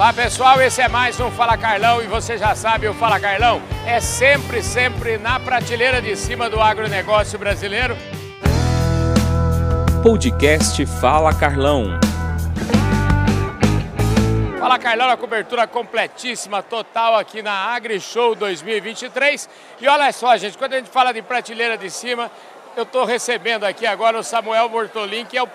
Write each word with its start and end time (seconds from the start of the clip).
Olá 0.00 0.14
pessoal, 0.14 0.58
esse 0.62 0.80
é 0.80 0.88
mais 0.88 1.20
um 1.20 1.30
Fala 1.30 1.58
Carlão 1.58 2.02
e 2.02 2.06
você 2.06 2.38
já 2.38 2.54
sabe, 2.54 2.88
o 2.88 2.94
Fala 2.94 3.20
Carlão 3.20 3.60
é 3.86 4.00
sempre, 4.00 4.62
sempre 4.62 5.18
na 5.18 5.38
prateleira 5.38 6.00
de 6.00 6.16
cima 6.16 6.48
do 6.48 6.58
agronegócio 6.58 7.38
brasileiro. 7.38 7.94
Podcast 10.02 10.86
Fala 10.86 11.34
Carlão. 11.34 12.00
Fala 14.58 14.78
Carlão, 14.78 15.10
a 15.10 15.18
cobertura 15.18 15.66
completíssima, 15.66 16.62
total 16.62 17.16
aqui 17.16 17.42
na 17.42 17.52
AgriShow 17.52 18.34
2023. 18.34 19.50
E 19.82 19.86
olha 19.86 20.10
só, 20.12 20.34
gente, 20.38 20.56
quando 20.56 20.72
a 20.72 20.76
gente 20.78 20.88
fala 20.88 21.12
de 21.12 21.20
prateleira 21.20 21.76
de 21.76 21.90
cima, 21.90 22.30
eu 22.74 22.84
estou 22.84 23.04
recebendo 23.04 23.64
aqui 23.64 23.84
agora 23.84 24.18
o 24.18 24.22
Samuel 24.22 24.66
Bortolin, 24.70 25.26
que 25.26 25.36
é 25.36 25.42
o 25.42 25.48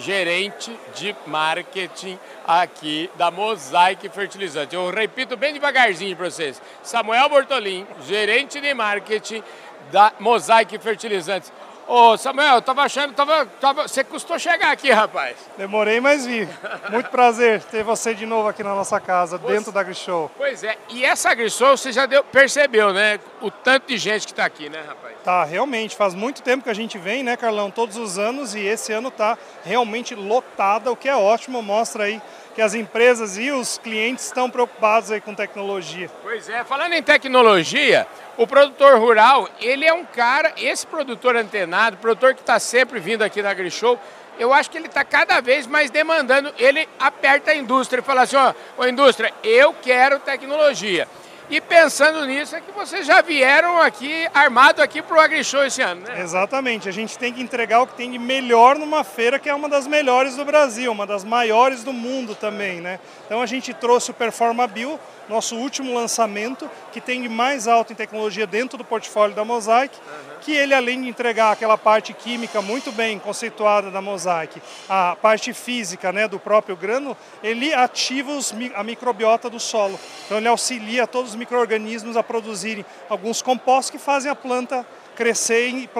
gerente 0.00 0.76
de 0.94 1.14
marketing 1.26 2.18
aqui 2.46 3.10
da 3.16 3.30
Mosaic 3.30 4.08
Fertilizante. 4.08 4.74
Eu 4.74 4.90
repito 4.90 5.36
bem 5.36 5.52
devagarzinho 5.52 6.16
para 6.16 6.30
vocês. 6.30 6.60
Samuel 6.82 7.28
Bortolin, 7.28 7.86
gerente 8.06 8.60
de 8.60 8.74
marketing 8.74 9.42
da 9.92 10.12
Mosaic 10.18 10.76
Fertilizantes. 10.78 11.52
Ô 11.92 12.16
Samuel, 12.16 12.54
eu 12.54 12.62
tava 12.62 12.82
achando, 12.82 13.12
tava, 13.14 13.44
tava, 13.60 13.88
você 13.88 14.04
custou 14.04 14.38
chegar 14.38 14.70
aqui, 14.70 14.92
rapaz. 14.92 15.36
Demorei, 15.58 16.00
mas 16.00 16.24
vi. 16.24 16.48
Muito 16.88 17.10
prazer 17.10 17.60
ter 17.64 17.82
você 17.82 18.14
de 18.14 18.24
novo 18.24 18.46
aqui 18.46 18.62
na 18.62 18.76
nossa 18.76 19.00
casa, 19.00 19.36
você... 19.36 19.54
dentro 19.54 19.72
da 19.72 19.80
AgriShow. 19.80 20.30
Pois 20.36 20.62
é, 20.62 20.78
e 20.90 21.04
essa 21.04 21.30
AgriShow 21.30 21.76
você 21.76 21.90
já 21.90 22.06
deu, 22.06 22.22
percebeu, 22.22 22.92
né? 22.92 23.18
O 23.40 23.50
tanto 23.50 23.88
de 23.88 23.98
gente 23.98 24.24
que 24.24 24.32
está 24.32 24.44
aqui, 24.44 24.68
né, 24.68 24.84
rapaz? 24.86 25.16
Tá, 25.24 25.42
realmente. 25.42 25.96
Faz 25.96 26.14
muito 26.14 26.42
tempo 26.42 26.62
que 26.62 26.70
a 26.70 26.74
gente 26.74 26.96
vem, 26.96 27.24
né, 27.24 27.36
Carlão? 27.36 27.72
Todos 27.72 27.96
os 27.96 28.20
anos 28.20 28.54
e 28.54 28.60
esse 28.60 28.92
ano 28.92 29.10
tá 29.10 29.36
realmente 29.64 30.14
lotada, 30.14 30.92
o 30.92 30.96
que 30.96 31.08
é 31.08 31.16
ótimo, 31.16 31.60
mostra 31.60 32.04
aí 32.04 32.22
que 32.60 32.64
as 32.64 32.74
empresas 32.74 33.38
e 33.38 33.50
os 33.50 33.78
clientes 33.78 34.26
estão 34.26 34.50
preocupados 34.50 35.10
aí 35.10 35.18
com 35.18 35.34
tecnologia. 35.34 36.10
Pois 36.22 36.46
é, 36.46 36.62
falando 36.62 36.92
em 36.92 37.02
tecnologia, 37.02 38.06
o 38.36 38.46
produtor 38.46 38.98
rural, 38.98 39.48
ele 39.62 39.86
é 39.86 39.94
um 39.94 40.04
cara, 40.04 40.52
esse 40.58 40.86
produtor 40.86 41.36
antenado, 41.36 41.96
produtor 41.96 42.34
que 42.34 42.42
está 42.42 42.58
sempre 42.58 43.00
vindo 43.00 43.22
aqui 43.22 43.40
na 43.40 43.48
AgriShow, 43.48 43.98
eu 44.38 44.52
acho 44.52 44.70
que 44.70 44.76
ele 44.76 44.88
está 44.88 45.02
cada 45.02 45.40
vez 45.40 45.66
mais 45.66 45.90
demandando, 45.90 46.52
ele 46.58 46.86
aperta 46.98 47.52
a 47.52 47.54
indústria 47.54 48.02
e 48.02 48.04
fala 48.04 48.22
assim, 48.24 48.36
ó, 48.36 48.52
ô 48.76 48.86
indústria, 48.86 49.32
eu 49.42 49.72
quero 49.72 50.18
tecnologia. 50.18 51.08
E 51.50 51.60
pensando 51.60 52.24
nisso 52.26 52.54
é 52.54 52.60
que 52.60 52.70
vocês 52.70 53.04
já 53.04 53.20
vieram 53.20 53.82
aqui 53.82 54.28
armado 54.32 54.80
aqui 54.80 55.02
para 55.02 55.16
o 55.16 55.20
AgriShow 55.20 55.64
esse 55.64 55.82
ano, 55.82 56.02
né? 56.02 56.22
Exatamente. 56.22 56.88
A 56.88 56.92
gente 56.92 57.18
tem 57.18 57.32
que 57.32 57.42
entregar 57.42 57.82
o 57.82 57.88
que 57.88 57.94
tem 57.94 58.12
de 58.12 58.20
melhor 58.20 58.78
numa 58.78 59.02
feira 59.02 59.36
que 59.36 59.48
é 59.48 59.54
uma 59.54 59.68
das 59.68 59.84
melhores 59.84 60.36
do 60.36 60.44
Brasil, 60.44 60.92
uma 60.92 61.04
das 61.04 61.24
maiores 61.24 61.82
do 61.82 61.92
mundo 61.92 62.36
também, 62.36 62.80
né? 62.80 63.00
Então 63.26 63.42
a 63.42 63.46
gente 63.46 63.74
trouxe 63.74 64.12
o 64.12 64.14
Performa 64.14 64.64
Bio, 64.68 64.98
nosso 65.28 65.56
último 65.56 65.92
lançamento, 65.92 66.70
que 66.92 67.00
tem 67.00 67.20
de 67.20 67.28
mais 67.28 67.66
alto 67.66 67.92
em 67.92 67.96
tecnologia 67.96 68.46
dentro 68.46 68.78
do 68.78 68.84
portfólio 68.84 69.34
da 69.34 69.44
Mosaic, 69.44 69.96
uhum. 69.96 70.29
Que 70.40 70.52
ele 70.52 70.74
além 70.74 71.02
de 71.02 71.08
entregar 71.08 71.52
aquela 71.52 71.76
parte 71.76 72.12
química 72.12 72.60
muito 72.62 72.90
bem 72.90 73.18
conceituada 73.18 73.90
da 73.90 74.00
Mosaic, 74.00 74.60
a 74.88 75.16
parte 75.20 75.52
física 75.52 76.12
né, 76.12 76.26
do 76.26 76.38
próprio 76.38 76.76
grano, 76.76 77.16
ele 77.42 77.72
ativa 77.72 78.32
os, 78.32 78.54
a 78.74 78.82
microbiota 78.82 79.50
do 79.50 79.60
solo. 79.60 79.98
Então 80.26 80.38
ele 80.38 80.48
auxilia 80.48 81.06
todos 81.06 81.30
os 81.30 81.36
micro-organismos 81.36 82.16
a 82.16 82.22
produzirem 82.22 82.84
alguns 83.08 83.42
compostos 83.42 83.90
que 83.90 83.98
fazem 83.98 84.30
a 84.30 84.34
planta 84.34 84.86
crescer 85.20 85.68
e, 85.68 85.90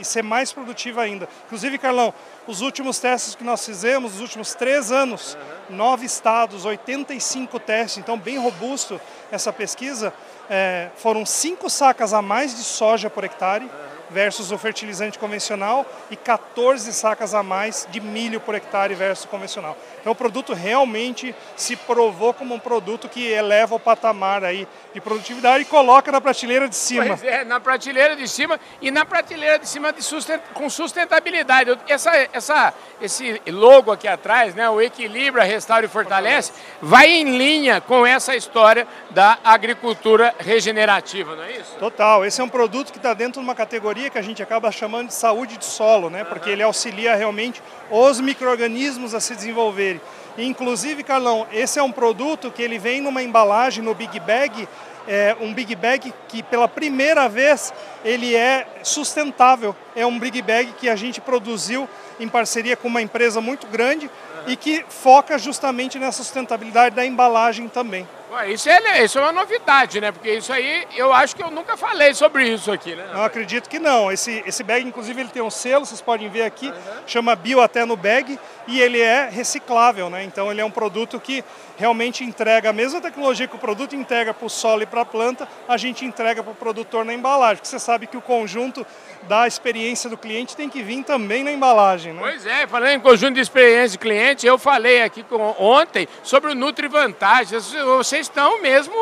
e, 0.00 0.04
ser 0.06 0.22
mais 0.22 0.50
produtiva 0.50 1.02
ainda. 1.02 1.28
Inclusive, 1.44 1.76
Carlão, 1.76 2.14
os 2.46 2.62
últimos 2.62 2.98
testes 2.98 3.34
que 3.34 3.44
nós 3.44 3.62
fizemos, 3.62 4.14
os 4.14 4.20
últimos 4.22 4.54
três 4.54 4.90
anos, 4.90 5.36
uhum. 5.68 5.76
nove 5.76 6.06
estados, 6.06 6.64
85 6.64 7.60
testes, 7.60 7.98
então 7.98 8.18
bem 8.18 8.38
robusto 8.38 8.98
essa 9.30 9.52
pesquisa, 9.52 10.14
é, 10.48 10.88
foram 10.96 11.26
cinco 11.26 11.68
sacas 11.68 12.14
a 12.14 12.22
mais 12.22 12.56
de 12.56 12.62
soja 12.62 13.10
por 13.10 13.22
hectare. 13.22 13.66
Uhum 13.66 13.93
versus 14.14 14.52
o 14.52 14.56
fertilizante 14.56 15.18
convencional 15.18 15.84
e 16.08 16.16
14 16.16 16.92
sacas 16.92 17.34
a 17.34 17.42
mais 17.42 17.86
de 17.90 18.00
milho 18.00 18.40
por 18.40 18.54
hectare 18.54 18.94
versus 18.94 19.24
o 19.24 19.28
convencional. 19.28 19.76
Então 20.00 20.12
o 20.12 20.16
produto 20.16 20.54
realmente 20.54 21.34
se 21.56 21.74
provou 21.74 22.32
como 22.32 22.54
um 22.54 22.58
produto 22.58 23.08
que 23.08 23.26
eleva 23.26 23.74
o 23.74 23.80
patamar 23.80 24.44
aí 24.44 24.68
de 24.94 25.00
produtividade 25.00 25.62
e 25.62 25.66
coloca 25.66 26.12
na 26.12 26.20
prateleira 26.20 26.68
de 26.68 26.76
cima. 26.76 27.06
Pois 27.06 27.24
é, 27.24 27.44
na 27.44 27.58
prateleira 27.58 28.14
de 28.14 28.28
cima 28.28 28.60
e 28.80 28.90
na 28.90 29.04
prateleira 29.04 29.58
de 29.58 29.68
cima 29.68 29.92
de 29.92 30.02
sustent... 30.02 30.40
com 30.54 30.70
sustentabilidade. 30.70 31.76
Essa, 31.88 32.28
essa, 32.32 32.74
esse 33.00 33.42
logo 33.48 33.90
aqui 33.90 34.06
atrás, 34.06 34.54
né, 34.54 34.70
o 34.70 34.80
Equilibra, 34.80 35.42
Restaura 35.42 35.86
e 35.86 35.88
Fortalece, 35.88 36.52
vai 36.80 37.10
em 37.10 37.36
linha 37.36 37.80
com 37.80 38.06
essa 38.06 38.36
história 38.36 38.86
da 39.10 39.38
agricultura 39.42 40.32
regenerativa, 40.38 41.34
não 41.34 41.42
é 41.42 41.52
isso? 41.52 41.74
Total, 41.78 42.24
esse 42.24 42.40
é 42.40 42.44
um 42.44 42.48
produto 42.48 42.92
que 42.92 42.98
está 42.98 43.14
dentro 43.14 43.40
de 43.40 43.46
uma 43.46 43.54
categoria 43.54 44.03
que 44.10 44.18
a 44.18 44.22
gente 44.22 44.42
acaba 44.42 44.70
chamando 44.70 45.08
de 45.08 45.14
saúde 45.14 45.56
de 45.56 45.64
solo, 45.64 46.10
né, 46.10 46.24
porque 46.24 46.50
ele 46.50 46.62
auxilia 46.62 47.14
realmente 47.14 47.62
os 47.90 48.20
micro-organismos 48.20 49.14
a 49.14 49.20
se 49.20 49.34
desenvolverem. 49.34 50.00
Inclusive, 50.36 51.02
Carlão, 51.02 51.46
esse 51.52 51.78
é 51.78 51.82
um 51.82 51.92
produto 51.92 52.50
que 52.50 52.62
ele 52.62 52.78
vem 52.78 53.00
numa 53.00 53.22
embalagem 53.22 53.82
no 53.82 53.94
Big 53.94 54.18
Bag, 54.20 54.68
é 55.06 55.36
um 55.40 55.52
Big 55.52 55.74
Bag 55.76 56.12
que 56.28 56.42
pela 56.42 56.66
primeira 56.66 57.28
vez 57.28 57.72
ele 58.04 58.34
é 58.34 58.66
sustentável. 58.82 59.76
É 59.94 60.06
um 60.06 60.18
Big 60.18 60.40
Bag 60.40 60.72
que 60.78 60.88
a 60.88 60.96
gente 60.96 61.20
produziu 61.20 61.88
em 62.18 62.28
parceria 62.28 62.76
com 62.76 62.88
uma 62.88 63.02
empresa 63.02 63.40
muito 63.40 63.66
grande 63.66 64.10
e 64.46 64.56
que 64.56 64.84
foca 64.88 65.38
justamente 65.38 65.98
nessa 65.98 66.22
sustentabilidade 66.22 66.94
da 66.94 67.04
embalagem 67.04 67.68
também. 67.68 68.08
Isso 68.42 68.68
é, 68.68 69.04
isso 69.04 69.18
é 69.18 69.22
uma 69.22 69.32
novidade, 69.32 70.00
né? 70.00 70.12
Porque 70.12 70.30
isso 70.30 70.52
aí, 70.52 70.86
eu 70.96 71.12
acho 71.12 71.34
que 71.36 71.42
eu 71.42 71.50
nunca 71.50 71.76
falei 71.76 72.14
sobre 72.14 72.48
isso 72.48 72.70
aqui, 72.70 72.94
né? 72.94 73.06
Não 73.12 73.22
acredito 73.22 73.68
que 73.68 73.78
não. 73.78 74.10
Esse, 74.10 74.42
esse 74.46 74.62
bag, 74.62 74.86
inclusive, 74.86 75.20
ele 75.20 75.30
tem 75.30 75.42
um 75.42 75.50
selo, 75.50 75.86
vocês 75.86 76.00
podem 76.00 76.28
ver 76.28 76.42
aqui, 76.42 76.68
uhum. 76.68 76.74
chama 77.06 77.36
Bio 77.36 77.60
até 77.60 77.84
no 77.84 77.96
bag, 77.96 78.38
e 78.66 78.80
ele 78.80 79.00
é 79.00 79.28
reciclável, 79.28 80.08
né? 80.10 80.24
Então 80.24 80.50
ele 80.50 80.60
é 80.60 80.64
um 80.64 80.70
produto 80.70 81.20
que 81.20 81.44
realmente 81.76 82.24
entrega 82.24 82.70
a 82.70 82.72
mesma 82.72 83.00
tecnologia 83.00 83.48
que 83.48 83.56
o 83.56 83.58
produto 83.58 83.94
entrega 83.96 84.32
para 84.32 84.46
o 84.46 84.50
solo 84.50 84.82
e 84.82 84.86
para 84.86 85.02
a 85.02 85.04
planta, 85.04 85.48
a 85.68 85.76
gente 85.76 86.04
entrega 86.04 86.42
para 86.42 86.52
o 86.52 86.54
produtor 86.54 87.04
na 87.04 87.14
embalagem. 87.14 87.56
Porque 87.56 87.68
você 87.68 87.78
sabe 87.78 88.06
que 88.06 88.16
o 88.16 88.22
conjunto 88.22 88.86
da 89.22 89.46
experiência 89.46 90.08
do 90.10 90.16
cliente 90.16 90.56
tem 90.56 90.68
que 90.68 90.82
vir 90.82 91.02
também 91.02 91.42
na 91.42 91.52
embalagem, 91.52 92.12
né? 92.12 92.20
Pois 92.20 92.46
é, 92.46 92.66
falando 92.66 92.90
em 92.90 93.00
conjunto 93.00 93.34
de 93.34 93.40
experiência 93.40 93.98
do 93.98 94.00
cliente, 94.00 94.46
eu 94.46 94.58
falei 94.58 95.02
aqui 95.02 95.24
ontem 95.58 96.06
sobre 96.22 96.52
o 96.52 96.54
Nutri 96.54 96.88
Vantagens. 96.88 97.72
Vocês 97.72 98.26
estão 98.26 98.60
mesmo 98.60 98.94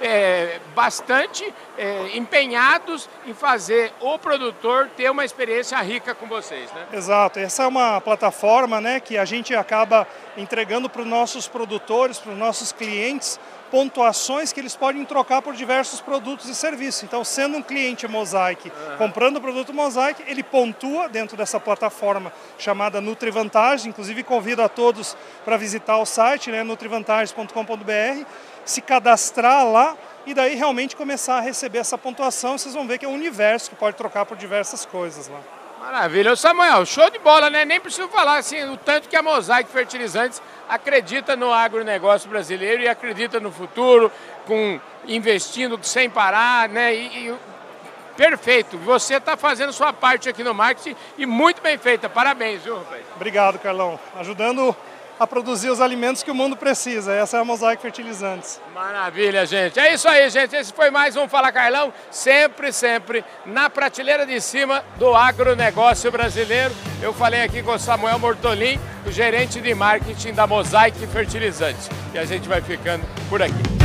é, 0.00 0.58
bastante 0.74 1.52
é, 1.78 2.16
empenhados 2.16 3.08
em 3.26 3.32
fazer 3.32 3.92
o 4.00 4.18
produtor 4.18 4.90
ter 4.96 5.10
uma 5.10 5.24
experiência 5.24 5.78
rica 5.78 6.14
com 6.14 6.26
vocês, 6.26 6.70
né? 6.72 6.86
Exato. 6.92 7.38
Essa 7.38 7.62
é 7.62 7.66
uma 7.66 8.00
plataforma, 8.00 8.80
né, 8.80 9.00
que 9.00 9.16
a 9.16 9.24
gente 9.24 9.54
acaba 9.54 10.06
entregando 10.36 10.88
para 10.88 11.02
os 11.02 11.06
nossos 11.06 11.48
produtores, 11.48 12.09
para 12.18 12.32
os 12.32 12.38
nossos 12.38 12.72
clientes, 12.72 13.38
pontuações 13.70 14.52
que 14.52 14.60
eles 14.60 14.74
podem 14.74 15.04
trocar 15.04 15.40
por 15.40 15.54
diversos 15.54 16.00
produtos 16.00 16.48
e 16.48 16.54
serviços. 16.54 17.04
Então, 17.04 17.24
sendo 17.24 17.56
um 17.56 17.62
cliente 17.62 18.06
Mosaic, 18.08 18.68
uhum. 18.68 18.96
comprando 18.96 19.36
o 19.36 19.40
produto 19.40 19.72
Mosaic, 19.72 20.22
ele 20.26 20.42
pontua 20.42 21.08
dentro 21.08 21.36
dessa 21.36 21.60
plataforma 21.60 22.32
chamada 22.58 23.00
NutriVantagem. 23.00 23.90
Inclusive, 23.90 24.22
convido 24.22 24.62
a 24.62 24.68
todos 24.68 25.16
para 25.44 25.56
visitar 25.56 25.98
o 25.98 26.04
site, 26.04 26.50
né, 26.50 26.62
nutrivantagens.com.br, 26.62 28.24
se 28.64 28.80
cadastrar 28.80 29.66
lá 29.66 29.96
e 30.26 30.34
daí 30.34 30.54
realmente 30.54 30.96
começar 30.96 31.36
a 31.36 31.40
receber 31.40 31.78
essa 31.78 31.96
pontuação. 31.96 32.58
Vocês 32.58 32.74
vão 32.74 32.86
ver 32.86 32.98
que 32.98 33.04
é 33.04 33.08
um 33.08 33.14
universo 33.14 33.70
que 33.70 33.76
pode 33.76 33.96
trocar 33.96 34.26
por 34.26 34.36
diversas 34.36 34.84
coisas 34.84 35.28
lá. 35.28 35.59
Maravilha. 35.80 36.32
Ô 36.32 36.36
Samuel, 36.36 36.84
show 36.84 37.08
de 37.08 37.18
bola, 37.18 37.48
né? 37.48 37.64
Nem 37.64 37.80
preciso 37.80 38.06
falar 38.08 38.36
assim, 38.36 38.62
o 38.64 38.76
tanto 38.76 39.08
que 39.08 39.16
a 39.16 39.22
Mosaic 39.22 39.70
Fertilizantes 39.70 40.42
acredita 40.68 41.34
no 41.34 41.50
agronegócio 41.50 42.28
brasileiro 42.28 42.82
e 42.82 42.88
acredita 42.88 43.40
no 43.40 43.50
futuro, 43.50 44.12
com 44.46 44.78
investindo 45.06 45.78
sem 45.82 46.10
parar, 46.10 46.68
né? 46.68 46.94
E, 46.94 47.28
e 47.28 47.34
perfeito. 48.14 48.76
Você 48.76 49.14
está 49.14 49.38
fazendo 49.38 49.72
sua 49.72 49.90
parte 49.90 50.28
aqui 50.28 50.44
no 50.44 50.52
marketing 50.52 50.94
e 51.16 51.24
muito 51.24 51.62
bem 51.62 51.78
feita. 51.78 52.10
Parabéns, 52.10 52.62
viu, 52.62 52.76
rapaz? 52.76 53.02
Obrigado, 53.16 53.58
Carlão. 53.58 53.98
Ajudando 54.16 54.76
a 55.20 55.26
produzir 55.26 55.68
os 55.68 55.82
alimentos 55.82 56.22
que 56.22 56.30
o 56.30 56.34
mundo 56.34 56.56
precisa. 56.56 57.12
Essa 57.12 57.36
é 57.36 57.40
a 57.40 57.44
Mosaic 57.44 57.82
Fertilizantes. 57.82 58.58
Maravilha, 58.74 59.44
gente. 59.44 59.78
É 59.78 59.92
isso 59.92 60.08
aí, 60.08 60.30
gente. 60.30 60.56
Esse 60.56 60.72
foi 60.72 60.90
mais 60.90 61.14
um 61.14 61.28
Fala 61.28 61.52
Carlão, 61.52 61.92
sempre, 62.10 62.72
sempre 62.72 63.22
na 63.44 63.68
prateleira 63.68 64.24
de 64.24 64.40
cima 64.40 64.82
do 64.98 65.14
agronegócio 65.14 66.10
brasileiro. 66.10 66.74
Eu 67.02 67.12
falei 67.12 67.42
aqui 67.42 67.62
com 67.62 67.72
o 67.72 67.78
Samuel 67.78 68.18
Mortolin, 68.18 68.80
o 69.06 69.12
gerente 69.12 69.60
de 69.60 69.74
marketing 69.74 70.32
da 70.32 70.46
Mosaic 70.46 70.98
Fertilizantes. 71.08 71.90
E 72.14 72.18
a 72.18 72.24
gente 72.24 72.48
vai 72.48 72.62
ficando 72.62 73.04
por 73.28 73.42
aqui. 73.42 73.79